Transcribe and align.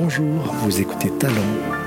Bonjour, 0.00 0.54
vous 0.62 0.80
écoutez 0.80 1.10
Talent, 1.10 1.34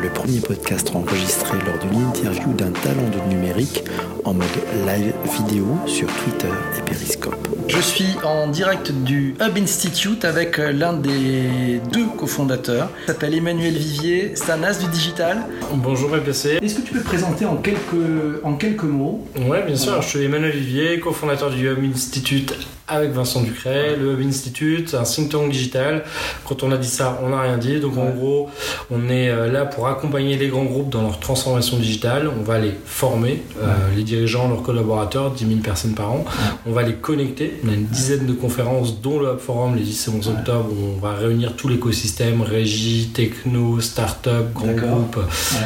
le 0.02 0.10
premier 0.10 0.42
podcast 0.42 0.94
enregistré 0.94 1.58
lors 1.66 1.80
d'une 1.80 2.04
interview 2.04 2.52
d'un 2.52 2.72
talent 2.72 3.10
de 3.10 3.34
numérique 3.34 3.86
en 4.26 4.34
mode 4.34 4.48
live 4.86 5.14
vidéo 5.38 5.66
sur 5.86 6.08
Twitter 6.08 6.50
et 6.78 6.82
Periscope. 6.82 7.21
Je 7.68 7.80
suis 7.80 8.16
en 8.24 8.48
direct 8.48 8.92
du 8.92 9.36
Hub 9.40 9.58
Institute 9.58 10.26
avec 10.26 10.58
l'un 10.58 10.94
des 10.94 11.80
deux 11.92 12.08
cofondateurs. 12.18 12.90
Il 13.04 13.08
s'appelle 13.08 13.34
Emmanuel 13.34 13.74
Vivier, 13.74 14.32
c'est 14.36 14.52
un 14.52 14.64
as 14.64 14.80
du 14.80 14.88
digital. 14.88 15.46
Bonjour 15.74 16.10
BPC. 16.10 16.60
Est-ce 16.62 16.76
que 16.76 16.82
tu 16.82 16.94
peux 16.94 17.00
te 17.00 17.06
présenter 17.06 17.46
en 17.46 17.58
quelques, 17.58 18.44
en 18.44 18.56
quelques 18.56 18.84
mots? 18.84 19.26
Ouais, 19.48 19.64
bien 19.66 19.76
sûr. 19.76 20.02
Je 20.02 20.08
suis 20.08 20.24
Emmanuel 20.24 20.52
Vivier, 20.52 21.00
cofondateur 21.00 21.50
du 21.50 21.68
Hub 21.68 21.80
Institute 21.84 22.56
avec 22.92 23.12
Vincent 23.12 23.42
Ducret, 23.42 23.96
le 23.96 24.14
Hub 24.14 24.28
Institute, 24.28 24.94
un 24.96 25.04
think 25.04 25.30
tank 25.30 25.50
digital. 25.50 26.04
Quand 26.46 26.64
on 26.64 26.72
a 26.72 26.78
dit 26.78 26.90
ça, 26.90 27.20
on 27.24 27.30
n'a 27.30 27.42
rien 27.42 27.58
dit. 27.58 27.80
Donc 27.80 27.98
en 27.98 28.10
gros, 28.10 28.50
on 28.92 29.10
est 29.10 29.30
euh, 29.30 29.50
là 29.50 29.66
pour 29.66 29.88
accompagner 29.88 30.36
les 30.36 30.50
grands 30.50 30.66
groupes 30.66 30.90
dans 30.90 31.02
leur 31.02 31.20
transformation 31.20 31.78
digitale. 31.78 32.30
On 32.38 32.44
va 32.44 32.60
les 32.60 32.74
former, 32.86 33.44
euh, 33.62 33.68
les 33.96 34.04
dirigeants, 34.04 34.50
leurs 34.50 34.62
collaborateurs, 34.62 35.32
10 35.32 35.48
000 35.48 35.60
personnes 35.62 35.94
par 35.94 36.12
an. 36.12 36.26
On 36.66 36.74
va 36.74 36.84
les 36.84 36.94
On 37.64 37.70
a 37.70 37.74
une 37.74 37.86
dizaine 37.86 38.26
de 38.26 38.34
conférences, 38.34 39.02
dont 39.02 39.20
le 39.20 39.34
Hub 39.34 39.40
Forum 39.40 39.76
les 39.76 39.84
10 39.84 40.08
et 40.08 40.12
11 40.12 40.28
octobre, 40.30 40.70
où 40.72 40.98
on 40.98 41.00
va 41.00 41.14
réunir 41.14 41.56
tout 41.56 41.68
l'écosystème, 41.68 42.42
régie, 42.42 43.10
techno, 43.14 43.80
start-up, 43.82 44.54
grands 44.54 44.74
groupes, 44.74 45.20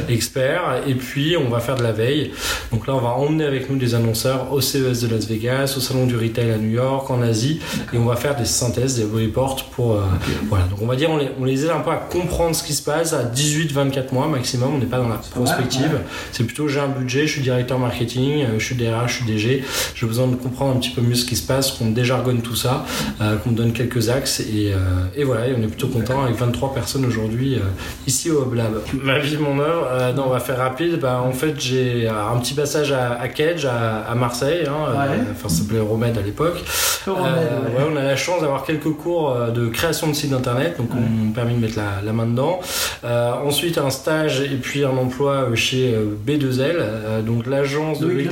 experts. 0.10 0.84
Et 0.88 0.96
puis, 0.96 1.36
on 1.38 1.50
va 1.50 1.60
faire 1.60 1.76
de 1.76 1.84
la 1.84 1.92
veille. 1.92 2.32
Donc 2.72 2.88
là, 2.88 2.96
on 2.96 3.02
va 3.02 3.10
emmener 3.10 3.46
avec 3.46 3.70
nous 3.70 3.78
des 3.78 3.96
annonceurs 3.96 4.52
au 4.52 4.62
CES 4.62 5.02
de 5.02 5.08
Las 5.08 5.28
Vegas, 5.28 5.76
au 5.78 5.80
Salon 5.80 6.06
du 6.06 6.16
Retail 6.16 6.52
à 6.52 6.58
New 6.58 6.72
York, 6.72 7.10
en 7.10 7.22
Asie, 7.22 7.60
et 7.94 7.98
on 7.98 8.06
va 8.06 8.16
faire 8.16 8.36
des 8.36 8.46
synthèses, 8.46 8.98
des 8.98 9.04
reports 9.04 9.64
pour. 9.72 9.94
Euh, 9.94 10.02
voilà. 10.50 10.66
Donc 10.66 10.80
on 10.82 10.88
va 10.88 10.96
dire, 10.96 11.10
on 11.10 11.18
les, 11.18 11.30
on 11.40 11.46
les 11.46 11.66
aide 11.66 11.72
un 11.72 11.80
peu 11.80 11.92
à 11.92 11.98
comprendre 11.98 12.56
ce 12.56 12.64
qui 12.64 12.74
se 12.74 12.84
passe 12.84 13.14
à 13.14 13.24
18-24 13.24 14.14
mois 14.14 14.28
maximum. 14.28 14.76
On 14.76 14.78
n'est 14.78 14.86
pas 14.86 14.98
dans 14.98 15.10
la 15.10 15.18
prospective. 15.18 16.00
C'est 16.32 16.44
plutôt 16.44 16.68
j'ai 16.68 16.80
un 16.80 16.88
budget, 16.88 17.28
je 17.28 17.34
suis 17.34 17.42
directeur 17.42 17.80
marketing, 17.80 18.44
euh, 18.44 18.60
je 18.60 18.66
suis 18.66 18.76
DRH, 18.76 19.08
je 19.08 19.16
suis 19.16 19.26
DG. 19.26 19.64
J'ai 19.96 20.06
besoin 20.06 20.28
de 20.28 20.36
comprendre 20.36 20.76
un 20.76 20.80
petit 20.80 20.90
peu 20.90 21.02
mieux 21.02 21.16
ce 21.16 21.26
qui 21.26 21.35
se 21.36 21.46
passe, 21.46 21.72
qu'on 21.72 21.92
déjargonne 21.92 22.42
tout 22.42 22.56
ça, 22.56 22.86
euh, 23.22 23.38
qu'on 23.38 23.52
me 23.52 23.56
donne 23.56 23.74
quelques 23.74 24.10
axes. 24.10 24.40
Et, 24.40 24.74
et, 25.16 25.24
voilà, 25.24 25.48
et 25.48 25.56
on 25.58 25.62
est 25.62 25.68
plutôt 25.68 25.88
content 25.88 26.24
avec 26.24 26.36
23 26.36 26.74
personnes 26.74 27.06
aujourd'hui 27.06 27.60
ici 28.08 28.32
au 28.32 28.44
Hub 28.44 28.54
Lab. 28.54 28.82
Ma 28.94 29.20
vie, 29.20 29.38
mon 29.38 29.60
œuvre, 29.60 30.14
non, 30.16 30.26
on 30.28 30.30
va 30.30 30.40
faire 30.40 30.58
rapide. 30.58 31.00
Bah, 31.00 31.22
en 31.26 31.32
fait, 31.32 31.60
j'ai 31.60 32.08
un 32.08 32.38
petit 32.40 32.54
passage 32.54 32.92
à, 32.92 33.20
à 33.20 33.28
Cage, 33.28 33.66
à, 33.66 34.14
Marseille. 34.16 34.66
Hein, 34.68 34.94
enfin, 35.32 35.50
ça 35.50 35.56
s'appelait 35.56 35.80
Romède 35.80 36.18
à 36.18 36.22
l'époque. 36.22 36.64
Euh, 37.08 37.12
ouais, 37.14 37.92
on 37.92 37.96
a 37.96 38.04
la 38.04 38.16
chance 38.16 38.42
d'avoir 38.42 38.64
quelques 38.64 38.92
cours 38.94 39.32
euh, 39.32 39.52
de 39.52 39.68
création 39.68 40.08
de 40.08 40.14
sites 40.14 40.34
internet, 40.34 40.78
donc 40.78 40.90
on 40.94 41.26
m'a 41.26 41.34
permis 41.34 41.56
de 41.56 41.60
mettre 41.60 41.78
la, 41.78 42.14
main 42.14 42.26
dedans. 42.26 42.60
Euh, 43.04 43.34
ensuite, 43.46 43.78
un 43.78 43.90
stage 43.90 44.42
et 44.42 44.58
puis 44.58 44.84
un 44.84 44.98
emploi 44.98 45.48
chez 45.56 45.96
B2L, 46.26 47.24
donc 47.26 47.46
l'agence 47.46 48.00
de 48.00 48.08
e 48.08 48.28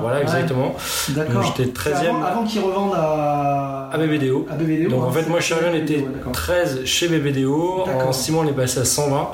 Voilà, 0.00 0.22
exactement. 0.22 0.74
D'accord. 1.10 1.54
J'étais 1.56 1.70
13e. 1.70 2.24
Avant, 2.24 2.45
qu'ils 2.46 2.60
revendent 2.62 2.94
à... 2.94 3.65
à 4.00 4.06
BBDO. 4.06 4.46
Donc 4.90 5.04
en 5.04 5.10
fait, 5.10 5.28
moi, 5.28 5.40
chez 5.40 5.54
on 5.54 5.74
était 5.74 6.04
13 6.32 6.84
chez 6.84 7.08
BBDO. 7.08 7.84
En 8.06 8.12
6 8.12 8.32
mois, 8.32 8.44
on 8.44 8.48
est 8.48 8.52
passé 8.52 8.80
à 8.80 8.84
120. 8.84 9.30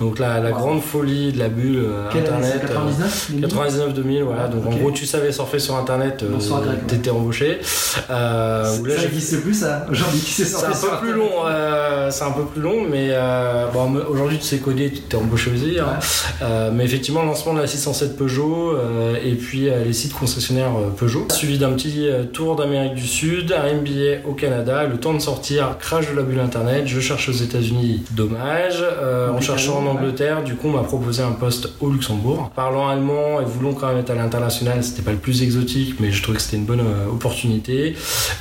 Donc 0.00 0.18
la, 0.18 0.40
la 0.40 0.50
grande 0.50 0.82
folie 0.82 1.32
de 1.32 1.38
la 1.38 1.48
bulle 1.48 1.86
internet. 2.14 2.60
99 2.60 3.30
99 3.40 3.94
2000, 3.94 4.22
voilà. 4.22 4.48
Donc 4.48 4.66
en 4.66 4.76
gros, 4.76 4.90
tu 4.90 5.06
savais 5.06 5.32
surfer 5.32 5.58
sur 5.58 5.76
internet, 5.76 6.24
t'étais 6.86 7.10
embauché. 7.10 7.58
Euh, 8.10 8.64
ça 8.64 9.02
n'existe 9.02 9.42
plus 9.42 9.54
ça 9.54 9.86
aujourd'hui 9.90 10.20
c'est 10.20 10.54
un 10.54 10.70
peu 10.70 10.96
plus 11.00 11.12
long 11.12 11.46
euh, 11.46 12.10
c'est 12.10 12.24
un 12.24 12.30
peu 12.30 12.44
plus 12.44 12.60
long 12.60 12.82
mais 12.88 13.08
euh, 13.10 13.66
bon, 13.72 13.94
aujourd'hui 14.08 14.38
tu 14.38 14.44
sais 14.44 14.58
coder 14.58 14.90
tu 14.90 15.00
t'es 15.00 15.16
embauché 15.16 15.50
aussi 15.52 15.78
hein. 15.78 15.98
euh, 16.42 16.70
mais 16.72 16.84
effectivement 16.84 17.22
lancement 17.22 17.54
de 17.54 17.60
la 17.60 17.66
607 17.66 18.16
Peugeot 18.16 18.76
et 19.24 19.34
puis 19.34 19.68
les 19.84 19.92
sites 19.92 20.14
concessionnaires 20.14 20.72
Peugeot 20.96 21.26
suivi 21.30 21.58
d'un 21.58 21.72
petit 21.72 22.08
tour 22.32 22.56
d'Amérique 22.56 22.94
du 22.94 23.06
Sud 23.06 23.52
un 23.52 23.74
MBA 23.74 24.01
au 24.26 24.32
Canada. 24.32 24.84
Le 24.84 24.98
temps 24.98 25.14
de 25.14 25.20
sortir 25.20 25.76
crash 25.78 26.10
de 26.10 26.16
la 26.16 26.22
bulle 26.22 26.40
internet. 26.40 26.84
Je 26.86 27.00
cherche 27.00 27.28
aux 27.28 27.32
États-Unis 27.32 28.04
dommage. 28.12 28.84
En 29.32 29.40
cherchant 29.40 29.78
en 29.78 29.86
Angleterre 29.86 30.42
du 30.42 30.54
coup 30.54 30.68
on 30.68 30.72
m'a 30.72 30.82
proposé 30.82 31.22
un 31.22 31.32
poste 31.32 31.70
au 31.80 31.90
Luxembourg. 31.90 32.50
Parlant 32.54 32.88
allemand 32.88 33.40
et 33.40 33.44
voulant 33.44 33.72
quand 33.72 33.88
même 33.88 33.98
être 33.98 34.10
à 34.10 34.14
l'international 34.14 34.82
c'était 34.82 35.02
pas 35.02 35.12
le 35.12 35.18
plus 35.18 35.42
exotique 35.42 35.96
mais 36.00 36.10
je 36.10 36.22
trouvais 36.22 36.36
que 36.36 36.42
c'était 36.42 36.56
une 36.56 36.64
bonne 36.64 36.82
opportunité. 37.10 37.94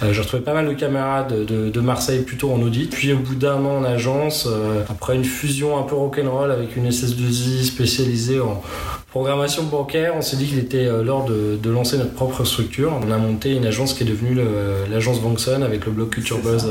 Euh, 0.03 0.13
j'ai 0.13 0.21
retrouvé 0.21 0.43
pas 0.43 0.53
mal 0.53 0.67
de 0.67 0.73
camarades 0.73 1.45
de, 1.45 1.81
Marseille 1.81 2.21
plutôt 2.21 2.51
en 2.51 2.61
audit. 2.61 2.91
Puis 2.91 3.11
au 3.13 3.17
bout 3.17 3.35
d'un 3.35 3.65
an 3.65 3.77
en 3.77 3.83
agence, 3.83 4.47
euh, 4.47 4.83
après 4.89 5.15
une 5.15 5.25
fusion 5.25 5.77
un 5.79 5.83
peu 5.83 5.95
rock'n'roll 5.95 6.51
avec 6.51 6.75
une 6.75 6.89
SS2I 6.89 7.63
spécialisée 7.63 8.39
en 8.39 8.61
programmation 9.11 9.63
bancaire, 9.63 10.13
on 10.15 10.21
s'est 10.21 10.37
dit 10.37 10.45
qu'il 10.45 10.57
était 10.57 10.85
euh, 10.85 11.03
l'heure 11.03 11.25
de, 11.25 11.69
lancer 11.69 11.97
notre 11.97 12.13
propre 12.13 12.45
structure. 12.45 12.93
On 13.05 13.11
a 13.11 13.17
monté 13.17 13.53
une 13.53 13.65
agence 13.65 13.93
qui 13.93 14.03
est 14.03 14.05
devenue 14.05 14.37
l'agence 14.89 15.19
Vanxon 15.19 15.61
avec 15.61 15.85
le 15.85 15.91
blog 15.91 16.09
Culture 16.09 16.39
Buzz 16.39 16.67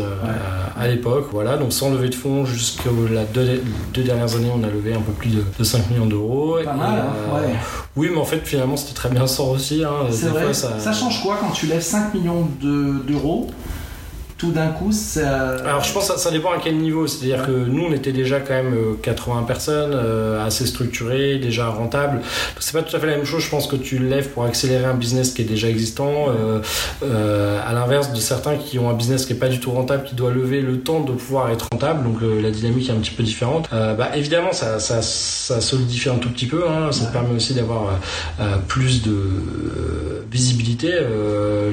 à, 0.77 0.89
l'époque. 0.89 1.29
Voilà, 1.33 1.57
donc 1.57 1.73
sans 1.73 1.91
lever 1.91 2.09
de 2.09 2.15
fonds 2.15 2.45
jusqu'aux 2.45 2.91
deux, 3.35 3.63
deux, 3.95 4.03
dernières 4.03 4.35
années, 4.35 4.51
on 4.55 4.65
a 4.65 4.69
levé 4.69 4.95
un 4.95 5.01
peu 5.01 5.13
plus 5.13 5.31
de, 5.31 5.65
5 5.65 5.91
millions 5.91 6.07
d'euros. 6.07 6.57
Pas 6.65 6.73
mal, 6.73 7.05
ouais. 7.35 7.55
Oui, 7.97 8.09
mais 8.11 8.19
en 8.19 8.25
fait, 8.25 8.41
finalement, 8.45 8.77
c'était 8.77 8.95
très 8.95 9.11
bien 9.11 9.27
sans 9.27 9.51
aussi. 9.51 9.85
Hein. 9.85 10.07
C'est 10.11 10.29
vrai. 10.29 10.55
ça... 10.55 10.93
change 10.93 11.23
quoi 11.23 11.39
quand 11.41 11.51
tu 11.51 11.67
lèves 11.67 11.83
5 11.83 12.15
millions 12.15 12.49
d'euros 12.63 13.51
tout 14.41 14.53
d'un 14.53 14.69
coup, 14.69 14.91
ça. 14.91 15.57
Alors, 15.67 15.85
je 15.85 15.93
pense 15.93 16.11
que 16.11 16.19
ça, 16.19 16.31
dépend 16.31 16.51
à 16.51 16.59
quel 16.59 16.79
niveau. 16.79 17.07
C'est-à-dire 17.07 17.45
que 17.45 17.51
nous, 17.51 17.85
on 17.85 17.93
était 17.93 18.13
déjà 18.13 18.41
quand 18.41 18.55
même 18.55 18.75
80 19.03 19.41
euh, 19.43 19.43
personnes, 19.43 19.93
euh, 19.93 20.47
assez 20.47 20.65
structurées, 20.65 21.37
déjà 21.37 21.69
rentables. 21.69 22.23
C'est 22.59 22.73
pas 22.73 22.83
tout 22.83 22.97
à 22.97 22.99
fait 22.99 23.07
la 23.07 23.17
même 23.17 23.27
chose. 23.27 23.43
Je 23.43 23.51
pense 23.51 23.67
que 23.67 23.77
tu 23.77 23.99
lèves 23.99 24.31
pour 24.31 24.45
accélérer 24.45 24.87
un 24.87 24.95
business 24.95 25.35
qui 25.35 25.43
est 25.43 25.45
déjà 25.45 25.69
existant, 25.69 26.29
euh, 26.31 27.61
à 27.63 27.75
l'inverse 27.75 28.15
de 28.15 28.19
certains 28.19 28.57
qui 28.57 28.79
ont 28.79 28.89
un 28.89 28.95
business 28.95 29.27
qui 29.27 29.35
est 29.35 29.37
pas 29.37 29.49
du 29.49 29.61
tout 29.61 29.73
rentable, 29.73 30.05
qui 30.05 30.15
doit 30.15 30.31
lever 30.31 30.63
le 30.63 30.81
temps 30.81 31.01
de 31.01 31.13
pouvoir 31.13 31.51
être 31.51 31.69
rentable. 31.71 32.03
Donc, 32.03 32.21
la 32.23 32.51
dynamique 32.51 32.89
est 32.89 32.93
un 32.93 33.01
petit 33.01 33.11
peu 33.11 33.23
différente. 33.23 33.69
bah, 33.71 34.09
évidemment, 34.17 34.53
ça, 34.53 34.79
ça, 34.79 35.03
ça, 35.03 35.61
solidifie 35.61 36.09
un 36.09 36.17
tout 36.17 36.31
petit 36.31 36.47
peu. 36.47 36.67
Hein. 36.67 36.93
Ça 36.93 37.05
permet 37.09 37.35
aussi 37.35 37.53
d'avoir 37.53 37.91
plus 38.69 39.03
de 39.03 40.25
visibilité. 40.31 40.95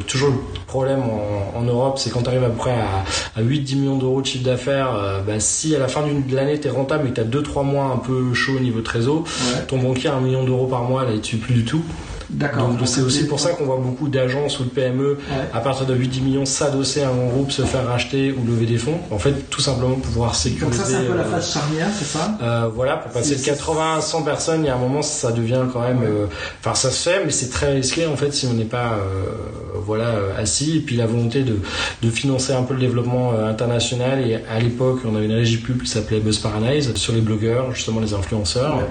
toujours 0.06 0.32
le 0.32 0.66
problème 0.66 1.00
en, 1.00 1.58
en 1.58 1.64
Europe, 1.64 1.98
c'est 1.98 2.10
quand 2.10 2.24
tu 2.24 2.28
arrives 2.28 2.44
à 2.44 2.50
près 2.58 2.76
à, 2.76 3.42
8-10 3.42 3.76
millions 3.78 3.98
d'euros 3.98 4.22
de 4.22 4.26
chiffre 4.26 4.44
d'affaires, 4.44 4.94
euh, 4.94 5.22
bah, 5.22 5.40
si 5.40 5.76
à 5.76 5.80
la 5.80 5.88
fin 5.88 6.06
de 6.06 6.36
l'année 6.36 6.60
tu 6.60 6.68
es 6.68 6.72
rentable 6.72 7.08
et 7.08 7.12
que 7.12 7.16
tu 7.16 7.22
as 7.22 7.24
2-3 7.24 7.64
mois 7.64 7.86
un 7.86 7.98
peu 7.98 8.34
chaud 8.34 8.58
au 8.58 8.60
niveau 8.60 8.80
de 8.80 8.84
trésor, 8.84 9.24
ton 9.68 9.78
banquier 9.78 10.10
a 10.10 10.16
un 10.16 10.22
million 10.22 10.44
d'euros 10.44 10.68
par 10.68 10.84
mois, 10.84 11.04
là 11.04 11.12
il 11.12 11.18
ne 11.18 11.42
plus 11.42 11.54
du 11.54 11.64
tout. 11.64 11.84
D'accord. 12.30 12.68
Donc 12.68 12.80
c'est 12.86 13.02
aussi 13.02 13.26
pour 13.26 13.40
ça 13.40 13.52
qu'on 13.52 13.66
voit 13.66 13.78
beaucoup 13.82 14.08
d'agences 14.10 14.60
ou 14.60 14.64
de 14.66 14.70
PME 14.70 15.18
à 15.54 15.60
partir 15.60 15.86
de 15.86 15.96
8-10 15.96 16.22
millions 16.22 16.46
s'adosser 16.46 17.02
à 17.02 17.10
un 17.10 17.28
groupe, 17.30 17.52
se 17.52 17.62
faire 17.62 17.86
racheter 17.88 18.32
ou 18.34 18.46
lever 18.46 18.66
des 18.66 18.78
fonds. 18.78 19.00
En 19.12 19.18
fait, 19.18 19.50
tout 19.50 19.62
simplement 19.62 19.96
pouvoir 19.96 20.36
sécuriser. 20.36 20.66
Donc 20.66 20.74
ça 20.74 20.86
c'est 20.86 20.96
un 20.98 21.12
peu 21.12 21.18
la 21.18 21.24
euh, 21.24 21.32
phase 21.32 21.54
charnière, 21.54 21.88
c'est 21.98 22.06
ça? 22.06 22.38
euh, 22.42 22.70
Voilà, 22.74 22.98
pour 22.98 23.12
passer 23.12 23.36
de 23.36 23.42
80 23.44 23.98
à 23.98 24.02
100 24.02 24.24
personnes, 24.24 24.64
il 24.64 24.68
y 24.68 24.70
a 24.70 24.76
un 24.76 24.80
moment 24.80 25.02
ça 25.02 25.32
devient 25.32 25.64
quand 25.72 25.82
même. 25.82 26.02
Euh, 26.04 26.26
enfin, 26.60 26.76
ça 26.76 26.92
se 26.92 27.10
fait, 27.10 27.24
mais 27.24 27.32
c'est 27.32 27.50
très 27.50 27.74
risqué 27.74 28.06
en 28.08 28.16
fait 28.18 28.32
si 28.34 28.46
on 28.48 28.54
n'est 28.54 28.66
pas 28.66 28.98
voilà 29.76 30.12
assis. 30.38 30.78
Et 30.78 30.80
puis 30.82 30.96
la 30.98 31.06
volonté 31.06 31.44
de, 31.44 31.60
de 32.04 32.10
financer 32.10 32.54
un 32.54 32.64
peu 32.64 32.74
le 32.74 32.80
développement 32.82 33.32
international. 33.40 34.28
Et 34.28 34.36
à 34.50 34.60
l'époque, 34.60 35.00
on 35.06 35.16
avait 35.16 35.26
une 35.26 35.32
régie 35.34 35.58
pub 35.58 35.82
qui 35.82 35.90
s'appelait 35.90 36.20
Buzz 36.20 36.40
Paradise 36.40 36.94
sur 36.96 37.14
les 37.14 37.22
blogueurs, 37.22 37.74
justement 37.74 38.00
les 38.02 38.14
influenceurs, 38.14 38.82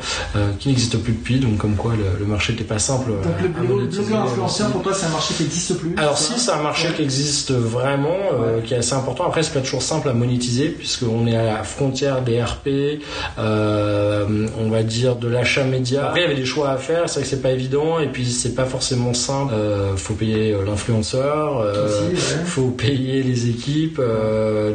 qui 0.58 0.68
n'existent 0.68 0.98
plus 0.98 1.12
depuis. 1.12 1.38
Donc 1.38 1.58
comme 1.58 1.74
quoi 1.76 1.92
le, 1.94 2.18
le 2.18 2.24
marché 2.26 2.52
n'était 2.52 2.64
pas 2.64 2.78
simple 2.78 3.10
donc 3.26 3.68
le 3.68 3.86
blogueur 3.86 4.22
influenceur, 4.22 4.70
pour 4.70 4.82
toi, 4.82 4.94
c'est 4.94 5.06
un 5.06 5.10
marché 5.10 5.34
qui 5.34 5.42
n'existe 5.44 5.78
plus 5.78 5.94
Alors 5.96 6.18
si, 6.18 6.38
c'est 6.38 6.52
un 6.52 6.62
marché 6.62 6.88
qui 6.94 7.02
existe 7.02 7.52
vraiment, 7.52 8.16
euh, 8.32 8.60
qui 8.60 8.74
est 8.74 8.78
assez 8.78 8.94
important. 8.94 9.26
Après, 9.26 9.42
c'est 9.42 9.52
pas 9.52 9.60
toujours 9.60 9.82
simple 9.82 10.08
à 10.08 10.12
monétiser, 10.12 10.68
puisqu'on 10.68 11.26
est 11.26 11.36
à 11.36 11.44
la 11.44 11.62
frontière 11.62 12.22
des 12.22 12.42
RP, 12.42 13.00
euh, 13.38 14.46
on 14.58 14.68
va 14.68 14.82
dire 14.82 15.16
de 15.16 15.28
l'achat 15.28 15.64
média. 15.64 16.06
Après, 16.06 16.20
il 16.20 16.22
y 16.22 16.26
avait 16.26 16.36
des 16.36 16.46
choix 16.46 16.70
à 16.70 16.76
faire, 16.76 17.08
c'est 17.08 17.20
vrai 17.20 17.22
que 17.22 17.28
c'est 17.28 17.42
pas 17.42 17.52
évident, 17.52 17.98
et 17.98 18.08
puis 18.08 18.26
c'est 18.26 18.54
pas 18.54 18.64
forcément 18.64 19.14
simple. 19.14 19.54
Euh, 19.54 19.96
faut 19.96 20.14
payer 20.14 20.52
euh, 20.52 20.64
l'influenceur, 20.64 21.58
euh, 21.58 22.14
faut 22.44 22.70
payer 22.70 23.22
les 23.22 23.48
équipes. 23.48 24.00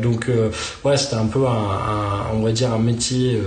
donc, 0.02 0.30
ouais, 0.84 0.98
c'était 0.98 1.16
un 1.16 1.26
peu 1.26 1.46
un, 1.46 2.34
on 2.34 2.42
va 2.42 2.52
dire 2.52 2.74
un 2.74 2.80
métier 2.80 3.40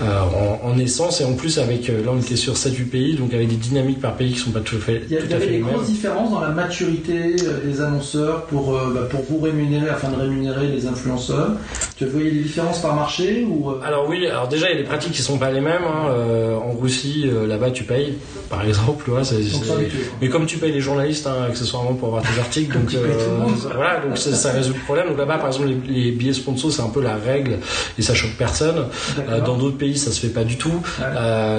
en, 0.00 0.68
en, 0.68 0.78
essence, 0.78 1.20
et 1.20 1.24
en 1.24 1.34
plus 1.34 1.58
avec, 1.58 1.88
là 1.88 2.10
on 2.12 2.18
était 2.18 2.36
sur 2.36 2.54
7-8 2.54 2.88
pays, 2.88 3.14
donc 3.14 3.32
avec 3.32 3.48
des 3.48 3.56
dynamiques 3.56 4.00
par 4.00 4.14
pays 4.14 4.32
qui 4.32 4.38
sont 4.38 4.43
pas 4.52 4.60
tout 4.60 4.76
à 4.76 4.78
fait, 4.78 5.02
Il 5.08 5.14
y, 5.14 5.18
a- 5.18 5.24
y 5.24 5.32
à 5.32 5.36
avait 5.36 5.46
des 5.46 5.58
grosses 5.58 5.86
différences 5.86 6.30
dans 6.30 6.40
la 6.40 6.48
maturité 6.50 7.36
euh, 7.44 7.64
des 7.64 7.80
annonceurs 7.80 8.44
pour, 8.46 8.74
euh, 8.76 8.92
bah, 8.94 9.00
pour 9.10 9.22
vous 9.28 9.38
rémunérer, 9.40 9.88
afin 9.88 10.10
de 10.10 10.16
rémunérer 10.16 10.66
les 10.68 10.86
influenceurs. 10.86 11.52
Tu 11.96 12.06
voyais 12.06 12.30
des 12.30 12.40
différences 12.42 12.80
par 12.82 12.94
marché 12.94 13.46
ou 13.48 13.70
euh, 13.70 13.80
Alors 13.84 14.08
oui, 14.08 14.26
alors 14.26 14.48
déjà 14.48 14.68
il 14.70 14.74
y 14.76 14.78
a 14.78 14.82
des 14.82 14.88
pratiques 14.88 15.12
qui 15.12 15.22
sont 15.22 15.38
pas 15.38 15.50
les 15.50 15.60
mêmes. 15.60 15.82
hein. 15.86 16.08
Euh, 16.10 16.56
en 16.56 16.72
Russie, 16.80 17.26
là-bas 17.48 17.70
tu 17.70 17.84
payes, 17.84 18.14
par 18.50 18.64
exemple. 18.66 19.10
ouais, 19.10 19.24
ça 19.24 19.34
mais 20.20 20.28
comme 20.28 20.46
tu 20.46 20.58
payes 20.58 20.72
les 20.72 20.80
journalistes 20.80 21.26
hein, 21.26 21.44
accessoirement 21.48 21.94
pour 21.94 22.08
avoir 22.08 22.22
tes 22.22 22.38
articles, 22.40 22.72
donc 22.78 22.90
voilà, 23.74 24.00
donc 24.00 24.18
ça, 24.18 24.52
résout 24.52 24.74
le 24.74 24.80
problème. 24.80 25.08
Donc 25.08 25.18
là-bas, 25.18 25.38
par 25.38 25.48
exemple, 25.48 25.68
les, 25.88 26.04
les 26.04 26.10
billets 26.12 26.32
sponsors, 26.32 26.72
c'est 26.72 26.82
un 26.82 26.88
peu 26.88 27.02
la 27.02 27.16
règle 27.16 27.58
et 27.98 28.02
ça 28.02 28.14
choque 28.14 28.34
personne. 28.38 28.86
Dans 29.44 29.56
d'autres 29.56 29.76
pays, 29.78 29.96
ça 29.96 30.10
se 30.12 30.20
fait 30.20 30.32
pas 30.32 30.44
du 30.44 30.56
tout. 30.56 30.80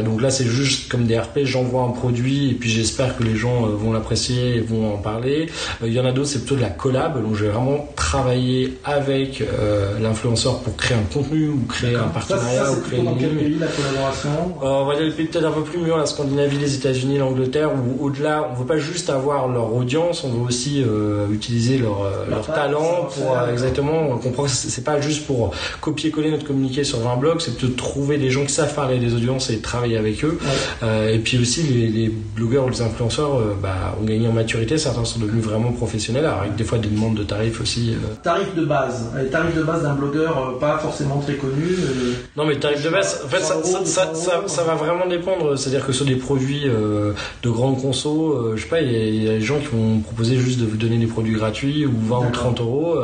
Donc 0.05 0.21
là, 0.21 0.29
c'est 0.31 0.45
juste 0.45 0.89
comme 0.91 1.05
des 1.05 1.17
RP. 1.17 1.39
J'envoie 1.43 1.83
un 1.83 1.89
produit 1.91 2.51
et 2.51 2.53
puis 2.53 2.69
j'espère 2.75 3.17
que 3.17 3.23
les 3.23 3.35
gens 3.35 3.65
euh, 3.65 3.69
vont 3.69 3.91
l'apprécier 3.91 4.57
et 4.57 4.59
vont 4.61 4.93
en 4.93 4.97
parler. 4.97 5.47
Euh, 5.81 5.87
Il 5.87 5.93
y 5.93 5.99
en 5.99 6.05
a 6.05 6.11
d'autres, 6.11 6.29
c'est 6.29 6.39
plutôt 6.39 6.55
de 6.55 6.61
la 6.61 6.69
collab. 6.69 7.21
Donc 7.21 7.35
je 7.35 7.45
vais 7.45 7.51
vraiment 7.51 7.87
travailler 7.95 8.77
avec 8.83 9.41
euh, 9.41 9.99
l'influenceur 9.99 10.59
pour 10.59 10.75
créer 10.75 10.97
un 10.97 11.13
contenu 11.13 11.49
ou 11.49 11.59
créer 11.67 11.95
un 11.95 11.99
Ça, 11.99 12.05
partenariat 12.13 12.65
ça, 12.65 12.71
ou 12.71 12.75
c'est 12.75 12.81
créer 12.81 12.99
plutôt 12.99 13.03
dans 13.05 13.19
une 13.19 13.19
quel 13.19 13.37
pays 13.37 13.57
la 13.59 13.67
collaboration? 13.67 14.29
On 14.61 14.85
va 14.85 14.95
dire 14.95 15.05
les 15.05 15.11
pays 15.11 15.25
peut-être 15.25 15.45
un 15.45 15.51
peu 15.51 15.61
plus 15.61 15.79
mûrs, 15.79 15.97
la 15.97 16.05
Scandinavie, 16.05 16.57
les 16.57 16.75
États-Unis, 16.75 17.17
l'Angleterre, 17.17 17.71
où 17.73 18.05
au-delà, 18.05 18.49
on 18.51 18.59
veut 18.59 18.65
pas 18.65 18.77
juste 18.77 19.09
avoir 19.09 19.47
leur 19.47 19.73
audience, 19.73 20.23
on 20.23 20.29
veut 20.29 20.45
aussi 20.47 20.83
euh, 20.83 21.27
utiliser 21.31 21.77
leur, 21.77 22.03
Leur 22.29 22.29
leur 22.29 22.45
talent, 22.47 23.09
pour 23.15 23.37
euh, 23.37 23.51
exactement. 23.51 24.09
On 24.09 24.17
comprend 24.17 24.43
que 24.43 24.49
c'est 24.49 24.83
pas 24.83 24.99
juste 25.01 25.25
pour 25.25 25.51
copier-coller 25.81 26.31
notre 26.31 26.45
communiqué 26.45 26.83
sur 26.83 27.07
un 27.07 27.17
blog, 27.17 27.39
c'est 27.39 27.59
de 27.61 27.67
trouver 27.67 28.17
des 28.17 28.29
gens 28.29 28.43
qui 28.45 28.53
savent 28.53 28.73
parler 28.73 28.97
des 28.99 29.13
audiences 29.13 29.49
et 29.49 29.59
travailler 29.59 29.97
avec 29.97 30.23
eux. 30.23 30.37
Ouais. 30.41 30.49
Euh, 30.83 31.13
et 31.13 31.19
puis 31.19 31.37
aussi 31.37 31.63
les, 31.63 31.87
les 31.87 32.09
blogueurs 32.09 32.64
les 32.69 32.81
influenceurs 32.81 33.35
euh, 33.39 33.55
bah, 33.61 33.95
ont 34.01 34.05
gagné 34.05 34.27
en 34.27 34.31
maturité, 34.33 34.77
certains 34.77 35.05
sont 35.05 35.19
devenus 35.19 35.43
vraiment 35.43 35.71
professionnels, 35.71 36.25
avec 36.25 36.55
des 36.55 36.63
fois 36.63 36.77
des 36.77 36.87
demandes 36.89 37.15
de 37.15 37.23
tarifs 37.23 37.61
aussi. 37.61 37.91
euh, 37.91 38.15
Tarif 38.23 38.53
de 38.55 38.65
base. 38.65 39.11
Les 39.17 39.27
tarifs 39.29 39.55
de 39.55 39.63
base 39.63 39.83
d'un 39.83 39.93
blogueur 39.93 40.55
euh, 40.55 40.59
pas 40.59 40.77
forcément 40.79 41.19
très 41.19 41.35
connu. 41.35 41.63
euh, 41.79 42.13
Non 42.37 42.45
mais 42.45 42.53
le 42.55 42.59
tarif 42.59 42.83
de 42.83 42.89
base, 42.89 43.21
en 43.25 43.27
fait, 43.27 43.39
ça, 43.41 43.55
100 43.63 43.69
euros, 43.77 43.85
ça, 43.85 43.85
ça, 43.85 44.05
200 44.07 44.15
ça- 44.25 44.37
euros. 44.37 44.47
ça 44.47 44.63
va 44.63 44.75
vraiment 44.75 45.07
dépendre. 45.07 45.57
C'est-à-dire 45.57 45.85
que 45.85 45.91
sur 45.93 46.05
des 46.05 46.15
produits 46.15 46.63
de 46.65 47.49
grande 47.49 47.81
conso, 47.81 48.55
je 48.55 48.61
sais 48.61 48.67
pas, 48.69 48.81
il 48.81 48.91
y, 48.91 48.95
a- 48.95 48.99
il 49.07 49.23
y 49.23 49.29
a 49.29 49.33
des 49.33 49.41
gens 49.41 49.59
qui 49.59 49.67
vont 49.67 49.99
proposer 49.99 50.37
juste 50.37 50.59
de 50.59 50.65
vous 50.65 50.77
donner 50.77 50.97
des 50.97 51.07
produits 51.07 51.33
gratuits 51.33 51.85
ou 51.85 51.93
20 52.07 52.17
ou 52.17 52.21
D'accord. 52.25 52.31
30 52.55 52.61
euros. 52.61 52.95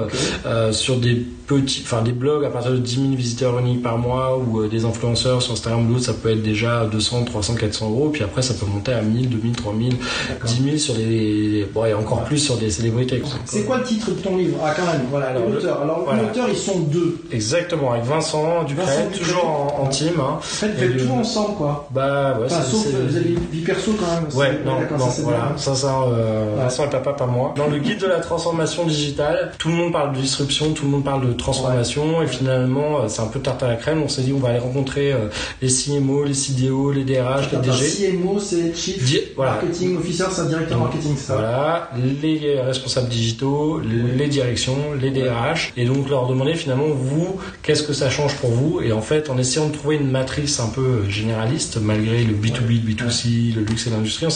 sur 0.72 0.98
des 0.98 1.16
petits, 1.48 1.81
enfin 1.84 2.02
des 2.02 2.12
blogs 2.14 2.46
à 2.46 2.50
partir 2.50 2.72
de 2.72 2.78
10 2.78 2.96
000 2.96 3.07
visiteurs 3.16 3.60
uniques 3.60 3.81
par 3.84 3.98
mois 3.98 4.38
ou 4.38 4.68
des 4.68 4.86
influenceurs 4.86 5.42
sur 5.42 5.54
Instagram 5.54 5.81
ça 6.00 6.14
peut 6.14 6.30
être 6.30 6.42
déjà 6.44 6.86
200, 6.86 7.25
300, 7.25 7.56
400 7.56 7.90
euros. 7.90 8.10
Puis 8.10 8.24
après, 8.24 8.42
ça 8.42 8.54
peut 8.54 8.66
monter 8.66 8.94
à 8.94 9.02
1000, 9.02 9.30
2000, 9.30 9.50
3000, 9.56 9.95
D'accord. 10.30 10.50
10 10.50 10.63
000 10.63 10.77
sur 10.77 10.94
des, 10.95 11.68
bon, 11.74 11.86
et 11.86 11.94
encore 11.94 12.24
plus 12.24 12.38
sur 12.39 12.57
des 12.57 12.69
célébrités. 12.69 13.21
C'est 13.45 13.63
quoi 13.65 13.77
le 13.77 13.83
titre 13.83 14.12
de 14.12 14.15
ton 14.15 14.38
livre? 14.38 14.57
Ah, 14.63 14.74
quand 14.75 14.86
même, 14.86 15.01
voilà, 15.09 15.27
Alors, 15.27 15.50
l'auteur. 15.50 15.81
Alors, 15.81 16.01
voilà. 16.03 16.24
l'auteur, 16.24 16.48
ils 16.50 16.57
sont 16.57 16.80
deux. 16.80 17.18
Exactement, 17.31 17.92
avec 17.94 18.06
Vincent 18.06 18.63
Ducret, 18.63 18.86
Vincent 18.86 19.07
Ducret. 19.12 19.19
toujours 19.19 19.45
en, 19.45 19.83
en 19.83 19.88
team. 19.88 20.13
Hein. 20.19 20.38
En 20.38 20.42
fait, 20.42 20.68
vous 20.69 20.83
Et 20.83 20.88
faites 20.89 21.06
tout 21.07 21.13
ensemble, 21.13 21.56
quoi. 21.56 21.88
Bah 21.92 22.38
ouais, 22.39 22.45
Enfin, 22.45 22.62
c'est- 22.63 22.71
sauf 22.71 22.83
c'est- 22.86 22.92
que 22.92 22.98
vous 23.09 23.15
avez 23.18 23.36
vie 23.51 23.62
perso 23.62 23.92
quand 24.00 24.13
même. 24.13 24.24
Ouais, 24.36 24.59
c'est- 24.59 24.65
non, 24.65 24.80
non, 24.98 25.06
ça, 25.06 25.12
c'est 25.12 25.21
voilà, 25.24 25.38
bien. 25.39 25.57
ça, 25.57 25.75
ça, 25.75 26.01
euh, 26.04 26.56
Ouais. 26.56 26.63
Vincent 26.63 26.86
est 26.86 26.89
papa, 26.89 27.13
pas 27.13 27.25
moi. 27.25 27.54
Dans 27.56 27.68
le 27.68 27.77
guide 27.80 28.00
de 28.00 28.07
la 28.07 28.19
transformation 28.19 28.86
digitale, 28.86 29.51
tout 29.57 29.69
le 29.69 29.75
monde 29.75 29.92
parle 29.94 30.13
de 30.15 30.21
disruption, 30.21 30.71
tout 30.74 30.86
le 30.86 30.92
monde 30.92 31.04
parle 31.04 31.27
de 31.27 31.33
transformation, 31.33 32.21
et 32.21 32.27
finalement, 32.27 33.00
euh, 33.00 33.07
c'est 33.07 33.21
un 33.21 33.27
peu 33.27 33.39
tarte 33.39 33.63
à 33.63 33.68
la 33.68 33.75
crème. 33.75 34.01
On 34.04 34.07
s'est 34.09 34.21
dit, 34.21 34.33
on 34.33 34.39
va 34.39 34.50
aller 34.50 34.59
rencontrer 34.59 35.12
euh, 35.13 35.27
les 35.62 35.69
CMO, 35.69 36.24
les 36.24 36.33
CDO, 36.33 36.92
les 36.92 37.04
DRH, 37.04 37.51
les 37.51 37.57
DG. 37.59 38.12
CMO, 38.12 38.39
c'est 38.39 38.75
Chief 38.75 39.04
voilà. 39.42 39.54
Marketing 39.54 39.98
Officer, 39.98 40.26
c'est 40.32 40.42
un 40.42 40.46
directeur 40.46 40.78
marketing, 40.78 41.14
c'est 41.18 41.26
ça 41.26 41.34
Voilà, 41.34 41.90
les 42.22 42.60
responsables 42.62 43.10
digitaux, 43.10 43.80
les 43.80 44.28
directions, 44.28 44.94
les 45.00 45.10
DRH, 45.10 45.74
et 45.76 45.86
donc 45.86 46.10
leur 46.10 46.28
demander 46.28 46.54
finalement 46.54 46.90
vous, 46.90 47.40
qu'est-ce 47.64 47.82
que 47.82 47.94
ça 47.94 48.12
change 48.12 48.36
pour 48.36 48.52
vous? 48.52 48.82
Et 48.82 48.92
en 48.92 49.02
fait, 49.02 49.32
en 49.32 49.40
essayant 49.40 49.68
de 49.68 49.74
trouver 49.74 49.96
une 49.96 50.12
matrice 50.12 50.60
un 50.60 50.68
peu 50.68 51.10
généraliste, 51.10 51.80
malgré 51.82 52.24
le 52.24 52.36
B2B, 52.36 52.86
le 52.86 52.94
B2C, 52.94 53.56
le 53.56 53.62
luxe 53.62 53.88
et 53.88 53.90
l'industrie, 53.90 54.28
on 54.28 54.30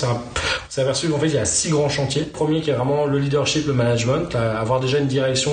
s'est 0.75 0.81
aperçu 0.81 1.07
qu'en 1.07 1.17
fait 1.19 1.27
il 1.27 1.35
y 1.35 1.37
a 1.37 1.45
six 1.45 1.69
grands 1.69 1.87
chantiers. 1.87 2.23
Le 2.23 2.27
premier 2.27 2.59
qui 2.59 2.69
est 2.69 2.73
vraiment 2.73 3.05
le 3.05 3.17
leadership, 3.17 3.65
le 3.65 3.71
management, 3.73 4.35
avoir 4.35 4.81
déjà 4.81 4.97
une 4.99 5.07
direction 5.07 5.51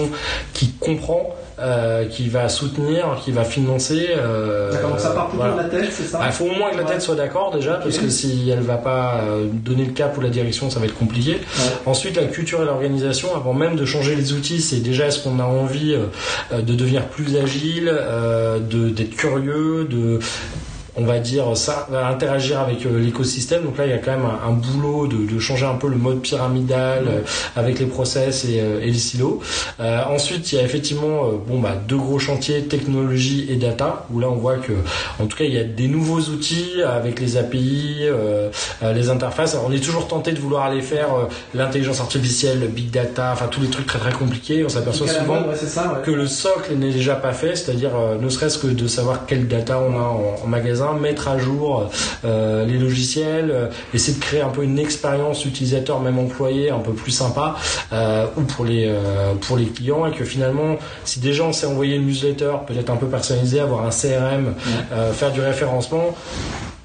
qui 0.53 0.73
comprend, 0.81 1.33
euh, 1.61 2.07
qui 2.07 2.29
va 2.29 2.49
soutenir, 2.49 3.21
qui 3.25 3.31
va 3.31 3.45
financer. 3.45 4.09
euh, 4.17 4.73
D'accord, 4.73 4.91
donc 4.91 4.99
ça 4.99 5.11
part 5.11 5.29
plutôt 5.29 5.45
voilà. 5.45 5.63
de 5.63 5.69
la 5.77 5.81
tête, 5.81 5.93
c'est 5.93 6.03
ça? 6.05 6.19
Il 6.27 6.33
faut 6.33 6.47
au 6.47 6.55
moins 6.57 6.71
que 6.71 6.77
la 6.77 6.83
Ouais. 6.83 6.89
tête 6.89 7.03
soit 7.03 7.15
d'accord 7.15 7.53
déjà, 7.55 7.75
parce 7.75 7.99
que 7.99 8.09
si 8.09 8.51
elle 8.51 8.63
va 8.63 8.79
pas 8.79 9.21
euh, 9.23 9.47
donner 9.53 9.85
le 9.85 9.93
cap 9.93 10.19
ou 10.19 10.21
la 10.21 10.29
direction, 10.29 10.71
ça 10.71 10.81
va 10.81 10.87
être 10.87 10.99
compliqué. 10.99 11.35
Ouais. 11.35 11.39
Ensuite, 11.87 12.17
la 12.17 12.25
culture 12.25 12.61
et 12.63 12.65
l'organisation, 12.65 13.29
avant 13.37 13.53
même 13.55 13.77
de 13.77 13.85
changer 13.85 14.17
les 14.17 14.33
outils, 14.33 14.61
c'est 14.61 14.81
déjà 14.81 15.07
est-ce 15.07 15.21
qu'on 15.23 15.39
a 15.39 15.45
envie 15.45 15.95
de 16.53 16.75
devenir 16.75 17.05
plus 17.07 17.37
agile, 17.37 17.95
de 18.71 18.89
d'être 18.89 19.15
curieux, 19.15 19.87
de 19.89 20.19
on 20.97 21.05
va 21.05 21.19
dire 21.21 21.57
ça 21.57 21.87
va 21.91 22.07
interagir 22.07 22.61
avec 22.61 22.85
euh, 22.87 22.99
l'écosystème. 22.99 23.65
Donc 23.65 23.79
là 23.79 23.87
il 23.87 23.91
y 23.91 23.95
a 23.95 23.99
quand 23.99 24.11
même 24.13 24.27
un, 24.27 24.49
un 24.49 24.53
boulot 24.53 25.07
de, 25.07 25.27
de 25.33 25.39
changer 25.39 25.67
un 25.67 25.75
peu 25.75 25.89
le 25.89 25.97
mode 25.97 26.21
pyramidal 26.21 27.05
euh, 27.09 27.21
avec 27.57 27.79
les 27.79 27.87
process 27.87 28.45
et, 28.45 28.61
euh, 28.61 28.81
et 28.83 28.87
les 28.87 28.99
silos. 28.99 29.41
Euh, 29.81 30.03
ensuite 30.09 30.53
il 30.53 30.57
y 30.57 30.59
a 30.59 30.63
effectivement 30.65 31.31
bon 31.49 31.59
bah 31.61 31.75
deux 31.89 31.97
gros 31.97 32.19
chantiers 32.19 32.63
technologie 32.63 33.47
et 33.51 33.57
data 33.57 34.07
où 34.13 34.21
là 34.21 34.29
on 34.29 34.37
voit 34.37 34.57
que 34.57 34.73
en 35.21 35.27
tout 35.27 35.37
cas 35.37 35.45
il 35.45 35.55
y 35.55 35.59
a 35.59 35.65
des 35.65 35.89
nouveaux 35.89 36.21
outils 36.21 36.83
avec 36.83 37.21
les 37.21 37.37
API 37.37 37.99
euh, 38.03 38.51
les 38.95 39.09
interfaces. 39.11 39.55
Alors, 39.55 39.67
on 39.69 39.73
est 39.73 39.83
toujours 39.83 40.09
tenté 40.09 40.33
de 40.33 40.39
vouloir 40.39 40.65
aller 40.65 40.83
faire 40.83 41.15
euh, 41.15 41.25
l'intelligence 41.55 42.01
artificielle 42.01 42.61
le 42.61 42.67
big 42.67 42.91
data 42.91 43.31
enfin 43.33 43.47
tous 43.47 43.61
les 43.61 43.69
trucs 43.69 43.87
très 43.87 43.99
très 43.99 44.13
compliqués. 44.13 44.65
On 44.65 44.69
s'aperçoit 44.69 45.09
à 45.09 45.13
souvent 45.15 45.35
mode, 45.41 45.49
ouais, 45.49 45.57
c'est 45.57 45.67
ça, 45.67 45.93
ouais. 45.93 46.01
que 46.05 46.11
le 46.11 46.27
socle 46.27 46.75
n'est 46.75 46.91
déjà 46.93 47.15
pas 47.15 47.33
fait, 47.33 47.57
c'est-à-dire 47.57 47.91
ne 48.21 48.29
serait-ce 48.29 48.59
que 48.59 48.67
de 48.67 48.87
savoir 48.87 49.27
quelle 49.27 49.49
data 49.49 49.79
on 49.79 49.93
a 49.97 50.03
en, 50.03 50.37
en 50.45 50.47
magasin, 50.47 50.82
mettre 51.01 51.29
à 51.29 51.39
jour 51.39 51.91
euh, 52.25 52.65
les 52.67 52.79
logiciels, 52.79 53.51
euh, 53.51 53.69
essayer 53.95 54.17
de 54.19 54.23
créer 54.23 54.41
un 54.41 54.49
peu 54.49 54.63
une 54.65 54.79
expérience 54.79 55.45
utilisateur, 55.45 56.01
même 56.01 56.19
employé, 56.19 56.71
un 56.71 56.79
peu 56.79 56.93
plus 56.93 57.13
sympa, 57.13 57.57
euh, 57.93 58.27
ou 58.37 58.43
pour 58.43 58.65
les 58.65 58.93
pour 59.41 59.57
les 59.57 59.67
clients, 59.67 60.07
et 60.07 60.13
que 60.13 60.25
finalement, 60.25 60.77
si 61.05 61.21
déjà 61.21 61.45
on 61.45 61.53
sait 61.53 61.67
envoyer 61.67 61.97
une 61.97 62.07
newsletter, 62.07 62.53
peut-être 62.67 62.91
un 62.91 62.97
peu 62.97 63.07
personnalisée, 63.07 63.61
avoir 63.61 63.87
un 63.87 63.91
CRM, 63.91 64.55
faire 65.15 65.33
du 65.33 65.41
référencement. 65.41 66.15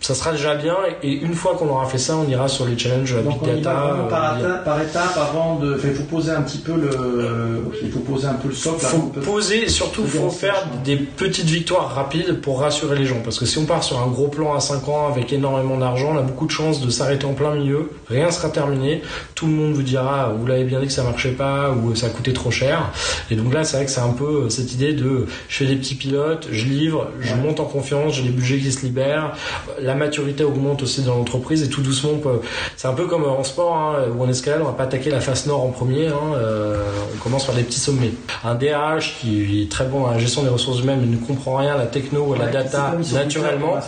Ça 0.07 0.15
sera 0.15 0.31
déjà 0.31 0.55
bien 0.55 0.77
et 1.03 1.11
une 1.11 1.33
fois 1.33 1.55
qu'on 1.57 1.67
aura 1.67 1.85
fait 1.85 1.97
ça, 1.97 2.15
on 2.15 2.29
ira 2.29 2.47
sur 2.47 2.65
les 2.65 2.77
challenges 2.77 3.13
euh, 3.13 3.23
Donc 3.23 3.43
big 3.43 3.49
on 3.51 3.55
data. 3.57 3.73
vraiment 3.73 4.07
par, 4.07 4.35
euh, 4.35 4.39
étape, 4.39 4.63
par 4.63 4.81
étape 4.81 5.17
avant 5.17 5.55
de. 5.57 5.77
il 5.83 5.93
faut 5.95 6.03
poser 6.03 6.31
un 6.31 6.41
petit 6.43 6.59
peu 6.59 6.71
le. 6.75 7.61
il 7.83 7.91
faut 7.91 7.99
poser 7.99 8.27
un 8.27 8.35
peu 8.35 8.47
le 8.47 8.53
socle. 8.53 8.85
faut 8.85 8.99
poser 9.19 9.67
surtout 9.67 10.05
faut 10.05 10.29
faire 10.29 10.53
ouais. 10.71 10.79
des 10.85 10.95
petites 10.95 11.49
victoires 11.49 11.93
rapides 11.93 12.39
pour 12.39 12.61
rassurer 12.61 12.97
les 12.97 13.05
gens 13.05 13.19
parce 13.21 13.37
que 13.37 13.45
si 13.45 13.57
on 13.57 13.65
part 13.65 13.83
sur 13.83 13.99
un 13.99 14.07
gros 14.07 14.29
plan 14.29 14.53
à 14.53 14.61
5 14.61 14.87
ans 14.87 15.07
avec 15.09 15.33
énormément 15.33 15.77
d'argent 15.77 16.11
on 16.13 16.17
a 16.17 16.21
beaucoup 16.21 16.45
de 16.45 16.51
chances 16.51 16.79
de 16.79 16.89
s'arrêter 16.89 17.25
en 17.25 17.33
plein 17.33 17.53
milieu 17.55 17.89
rien 18.07 18.31
sera 18.31 18.47
terminé 18.47 19.01
tout 19.35 19.45
le 19.47 19.51
monde 19.51 19.73
vous 19.73 19.81
dira 19.83 20.31
vous 20.39 20.45
l'avez 20.47 20.63
bien 20.63 20.79
dit 20.79 20.87
que 20.87 20.93
ça 20.93 21.03
marchait 21.03 21.31
pas 21.31 21.71
ou 21.71 21.93
ça 21.95 22.07
a 22.07 22.09
coûté 22.11 22.31
trop 22.31 22.49
cher 22.51 22.91
et 23.29 23.35
donc 23.35 23.53
là 23.53 23.65
c'est 23.65 23.75
vrai 23.75 23.85
que 23.85 23.91
c'est 23.91 23.99
un 23.99 24.13
peu 24.13 24.45
euh, 24.45 24.49
cette 24.49 24.71
idée 24.73 24.93
de 24.93 25.25
je 25.49 25.57
fais 25.57 25.65
des 25.65 25.75
petits 25.75 25.95
pilotes 25.95 26.47
je 26.49 26.65
livre 26.65 27.09
je 27.19 27.33
Ouais. 27.33 27.41
monte 27.41 27.59
en 27.59 27.65
confiance 27.65 28.13
j'ai 28.13 28.23
des 28.23 28.29
budgets 28.29 28.57
qui 28.59 28.71
se 28.71 28.85
libèrent 28.85 29.33
la 29.81 29.95
maturité 29.97 30.43
augmente 30.43 30.81
aussi 30.83 31.01
dans 31.01 31.15
l'entreprise 31.15 31.63
et 31.63 31.69
tout 31.69 31.81
doucement 31.81 32.11
on 32.15 32.19
peut- 32.19 32.41
c'est 32.77 32.87
un 32.87 32.93
peu 32.93 33.05
comme 33.07 33.23
en 33.25 33.43
sport 33.43 33.75
hein, 33.75 33.95
ou 34.17 34.23
en 34.23 34.29
escalade 34.29 34.61
on 34.61 34.65
va 34.65 34.71
pas 34.73 34.83
attaquer 34.83 35.09
la 35.09 35.19
face 35.19 35.45
nord 35.47 35.63
en 35.63 35.69
premier 35.69 36.07
hein, 36.07 36.13
euh, 36.35 36.77
on 37.15 37.17
commence 37.23 37.45
par 37.45 37.55
des 37.55 37.63
petits 37.63 37.79
sommets. 37.79 38.11
Un 38.43 38.55
DRH 38.55 39.17
qui 39.19 39.63
est 39.63 39.71
très 39.71 39.85
bon 39.85 40.05
à 40.05 40.13
la 40.13 40.19
gestion 40.19 40.43
des 40.43 40.49
ressources 40.49 40.79
humaines 40.81 40.99
mais 41.01 41.07
ne 41.07 41.17
comprend 41.17 41.57
rien 41.57 41.73
à 41.73 41.77
la 41.77 41.85
techno 41.87 42.21
ou 42.21 42.33
à 42.33 42.37
la 42.37 42.45
Ouais, 42.45 42.51
data 42.51 42.93
naturellement 43.13 43.73
ouais, 43.73 43.79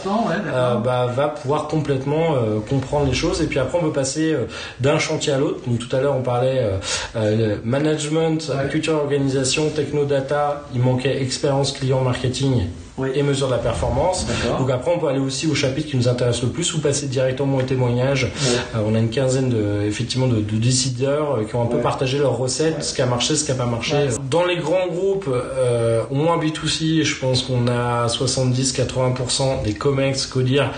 euh, 0.54 0.76
bah, 0.76 1.08
va 1.16 1.28
pouvoir 1.30 1.68
complètement 1.68 2.34
euh, 2.36 2.60
comprendre 2.68 3.06
les 3.06 3.14
choses. 3.14 3.42
Et 3.42 3.46
puis 3.46 3.60
après 3.60 3.78
on 3.80 3.84
peut 3.84 3.92
passer 3.94 4.34
euh, 4.34 4.46
d'un 4.80 5.00
chantier 5.00 5.32
à 5.34 5.38
l'autre. 5.38 5.60
Donc 5.68 5.80
tout 5.80 5.96
à 5.96 6.02
l'heure 6.02 6.16
on 6.18 6.22
parlait 6.22 6.60
euh, 6.60 6.78
euh, 7.16 7.56
management 7.64 8.50
Ouais. 8.50 8.70
culture 8.70 8.96
organisation 8.96 9.70
techno 9.70 10.06
data 10.06 10.64
il 10.74 10.82
manquait 10.82 11.22
expérience 11.22 11.72
client 11.72 12.02
marketing 12.02 12.64
Oui. 13.00 13.10
et 13.16 13.24
mesure 13.24 13.48
de 13.48 13.54
la 13.54 13.60
performance. 13.60 14.28
Donc 14.60 14.70
après 14.70 14.92
on 14.96 15.00
peut 15.00 15.08
aller 15.08 15.20
aussi 15.20 15.48
au 15.48 15.56
chapitre 15.56 15.90
qui 15.90 15.98
nous 15.98 16.08
intéresse 16.08 16.42
le 16.44 16.50
plus 16.50 16.74
ou 16.74 16.80
passer 16.80 17.08
directement 17.08 17.58
au 17.58 17.62
témoignage. 17.62 18.26
Euh, 18.76 18.80
on 18.86 18.96
a 18.96 19.00
une 19.00 19.10
quinzaine 19.10 19.50
de, 19.50 19.84
effectivement 19.88 20.28
de, 20.28 20.36
de 20.42 20.56
décideurs 20.58 21.38
euh, 21.38 21.44
qui 21.44 21.56
ont 21.56 21.62
un 21.64 21.68
peu 21.68 21.78
partagé 21.80 22.18
leurs 22.18 22.38
recettes, 22.38 22.84
ce 22.84 22.94
qui 22.94 23.02
a 23.02 23.06
marché, 23.06 23.36
ce 23.36 23.44
qui 23.46 23.52
a 23.52 23.56
pas 23.56 23.66
marché. 23.66 24.10
Dans 24.30 24.46
les 24.46 24.58
grands 24.58 24.88
groupes, 24.88 25.30
euh, 25.30 26.04
au 26.12 26.16
moins 26.16 26.38
B2C, 26.38 27.04
je 27.04 27.16
pense 27.20 27.44
qu'on 27.44 27.68
a 27.68 28.08
70-80% 28.08 29.64
des 29.64 29.74
COMEX, 29.74 30.26
Codir, 30.28 30.72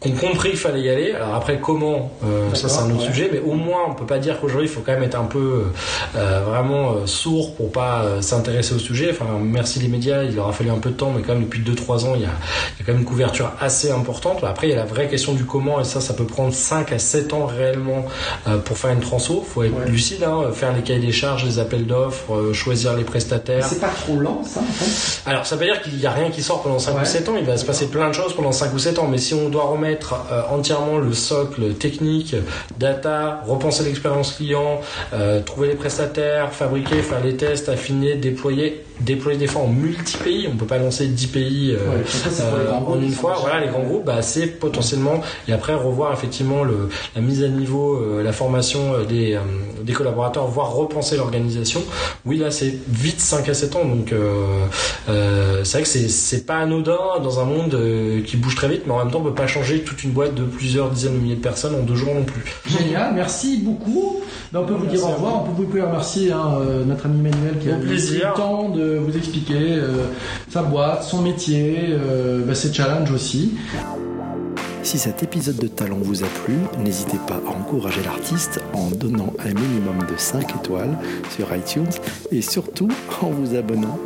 qu'on 0.00 0.12
compris 0.12 0.50
qu'il 0.50 0.58
fallait 0.58 0.82
y 0.82 0.88
aller. 0.90 1.10
Alors 1.12 1.34
après, 1.34 1.58
comment, 1.58 2.12
euh, 2.24 2.54
ça 2.54 2.68
c'est 2.68 2.78
un 2.82 2.90
autre 2.92 3.02
sujet, 3.02 3.30
mais 3.32 3.40
au 3.40 3.54
moins 3.54 3.80
on 3.90 3.94
peut 3.94 4.06
pas 4.06 4.18
dire 4.18 4.38
qu'aujourd'hui 4.40 4.68
il 4.68 4.72
faut 4.72 4.80
quand 4.80 4.92
même 4.92 5.02
être 5.02 5.18
un 5.18 5.24
peu 5.24 5.64
euh, 6.16 6.40
vraiment 6.46 6.92
euh, 6.92 7.06
sourd 7.06 7.56
pour 7.56 7.72
pas 7.72 8.04
s'intéresser 8.20 8.74
au 8.74 8.78
sujet. 8.78 9.08
Enfin, 9.10 9.26
merci 9.42 9.80
les 9.80 9.88
médias, 9.88 10.22
il 10.22 10.38
aura 10.38 10.52
fallu 10.52 10.70
un 10.70 10.78
peu 10.78 10.90
de 10.90 10.94
temps, 10.94 11.12
mais 11.14 11.22
quand 11.22 11.32
même 11.34 11.42
depuis 11.44 11.60
2-3 11.62 12.04
ans, 12.04 12.12
il 12.14 12.20
y, 12.22 12.26
a, 12.26 12.28
il 12.28 12.80
y 12.80 12.82
a 12.82 12.86
quand 12.86 12.92
même 12.92 13.00
une 13.00 13.04
couverture 13.08 13.50
assez 13.60 13.90
importante. 13.90 14.44
Après, 14.44 14.68
il 14.68 14.70
y 14.70 14.74
a 14.74 14.76
la 14.76 14.84
vraie 14.84 15.08
question 15.08 15.32
du 15.34 15.44
comment, 15.44 15.80
et 15.80 15.84
ça, 15.84 16.00
ça 16.00 16.14
peut 16.14 16.26
prendre 16.26 16.52
5 16.54 16.92
à 16.92 16.98
7 17.00 17.32
ans 17.32 17.46
réellement 17.46 18.04
pour 18.66 18.78
faire 18.78 18.92
une 18.92 19.00
transfo. 19.00 19.44
faut 19.48 19.64
être 19.64 19.74
Ouais. 19.78 19.88
lucide, 19.90 20.22
hein, 20.22 20.50
faire 20.54 20.72
les 20.74 20.82
cahiers 20.82 21.04
des 21.04 21.12
charges, 21.12 21.44
les 21.44 21.58
appels 21.58 21.86
d'offres, 21.86 22.52
choisir 22.52 22.94
les 22.94 23.04
prestataires. 23.04 23.64
C'est 23.66 23.80
pas 23.80 23.88
trop 23.88 24.16
lent, 24.16 24.42
ça, 24.44 24.60
en 24.60 24.62
fait? 24.64 25.28
Alors 25.28 25.44
ça 25.44 25.56
veut 25.56 25.64
dire 25.66 25.82
qu'il 25.82 25.96
n'y 25.96 26.06
a 26.06 26.10
rien 26.12 26.30
qui 26.30 26.42
sort 26.42 26.62
pendant 26.62 26.78
5 26.78 26.94
Ouais. 26.94 27.02
ou 27.02 27.04
7 27.04 27.28
ans, 27.28 27.34
il 27.36 27.44
va 27.44 27.56
se 27.56 27.64
passer 27.64 27.86
plein 27.88 28.08
de 28.08 28.14
choses 28.14 28.32
pendant 28.34 28.52
5 28.52 28.72
ou 28.74 28.78
7 28.78 28.98
ans, 29.00 29.08
mais 29.08 29.18
si 29.18 29.34
on 29.34 29.48
doit 29.48 29.64
remettre 29.64 29.87
euh, 29.92 30.42
entièrement 30.50 30.98
le 30.98 31.12
socle 31.12 31.74
technique, 31.74 32.34
data, 32.78 33.42
repenser 33.46 33.84
l'expérience 33.84 34.32
client, 34.32 34.80
euh, 35.12 35.40
trouver 35.42 35.68
les 35.68 35.74
prestataires, 35.74 36.52
fabriquer, 36.52 36.96
faire 37.02 37.22
les 37.24 37.36
tests, 37.36 37.68
affiner, 37.68 38.16
déployer, 38.16 38.84
déployer 39.00 39.38
des 39.38 39.46
fois 39.46 39.62
en 39.62 39.68
multi-pays, 39.68 40.48
on 40.52 40.56
peut 40.56 40.66
pas 40.66 40.78
lancer 40.78 41.06
10 41.06 41.26
pays 41.28 41.72
euh, 41.72 41.98
Ouais, 41.98 42.04
ça, 42.06 42.44
en 42.86 43.00
une 43.00 43.12
fois, 43.12 43.36
voilà 43.40 43.60
les 43.60 43.68
grands 43.68 43.82
groupes, 43.82 44.04
bah, 44.04 44.22
c'est 44.22 44.46
potentiellement, 44.46 45.20
et 45.46 45.52
après 45.52 45.74
revoir 45.74 46.12
effectivement 46.12 46.64
le, 46.64 46.88
la 47.14 47.22
mise 47.22 47.42
à 47.42 47.48
niveau, 47.48 48.20
la 48.22 48.32
formation 48.32 49.04
des, 49.08 49.38
des 49.82 49.92
collaborateurs, 49.92 50.46
voire 50.46 50.72
repenser 50.74 51.16
l'organisation, 51.16 51.82
oui 52.26 52.38
là 52.38 52.50
c'est 52.50 52.74
vite 52.88 53.20
5 53.20 53.48
à 53.48 53.54
7 53.54 53.76
ans, 53.76 53.84
donc 53.84 54.12
c'est 55.06 55.72
vrai 55.72 55.82
que 55.82 55.88
c'est, 55.88 56.46
pas 56.46 56.58
anodin 56.58 57.20
dans 57.22 57.40
un 57.40 57.44
monde 57.44 57.78
qui 58.26 58.36
bouge 58.36 58.54
très 58.56 58.68
vite, 58.68 58.82
mais 58.86 58.92
en 58.92 58.98
même 58.98 59.10
temps 59.10 59.20
on 59.20 59.24
peut 59.24 59.34
pas 59.34 59.46
changer 59.46 59.77
toute 59.84 60.04
une 60.04 60.10
boîte 60.10 60.34
de 60.34 60.44
plusieurs 60.44 60.90
dizaines 60.90 61.14
de 61.14 61.18
milliers 61.18 61.36
de 61.36 61.40
personnes 61.40 61.74
en 61.74 61.82
deux 61.82 61.94
jours 61.94 62.14
non 62.14 62.24
plus. 62.24 62.42
Génial, 62.66 63.14
merci 63.14 63.58
beaucoup. 63.58 64.20
Ben, 64.52 64.60
on 64.60 64.64
peut 64.64 64.74
vous 64.74 64.84
Merci 64.84 64.96
dire 64.96 65.06
au 65.06 65.12
revoir, 65.12 65.42
on 65.42 65.44
peut 65.44 65.52
vous 65.56 65.64
pouvez 65.64 65.82
remercier 65.82 66.32
hein, 66.32 66.58
euh, 66.60 66.84
notre 66.84 67.06
ami 67.06 67.20
Manuel 67.20 67.58
qui 67.60 67.70
a 67.70 67.76
eu 67.76 67.80
plaisir. 67.80 68.30
le 68.30 68.36
temps 68.36 68.68
de 68.70 68.96
vous 68.96 69.16
expliquer 69.16 69.56
euh, 69.58 70.06
sa 70.50 70.62
boîte, 70.62 71.02
son 71.04 71.22
métier, 71.22 71.88
euh, 71.90 72.44
ben, 72.44 72.54
ses 72.54 72.72
challenges 72.72 73.10
aussi. 73.10 73.54
Si 74.82 74.98
cet 74.98 75.22
épisode 75.22 75.56
de 75.56 75.66
Talent 75.66 75.98
vous 76.00 76.24
a 76.24 76.28
plu, 76.44 76.54
n'hésitez 76.82 77.18
pas 77.26 77.40
à 77.46 77.50
encourager 77.50 78.00
l'artiste 78.04 78.60
en 78.72 78.88
donnant 78.90 79.34
un 79.38 79.52
minimum 79.52 79.98
de 80.10 80.16
5 80.16 80.56
étoiles 80.62 80.96
sur 81.36 81.54
iTunes 81.54 81.90
et 82.30 82.40
surtout 82.40 82.88
en 83.20 83.28
vous 83.28 83.54
abonnant 83.54 83.98